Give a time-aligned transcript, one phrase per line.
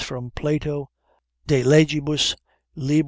[0.33, 0.89] Plato
[1.45, 2.01] de Leg.,
[2.75, 2.99] lib.